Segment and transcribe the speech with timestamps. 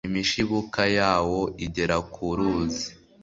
[0.07, 2.85] imishibuka yawo igera ku ruzi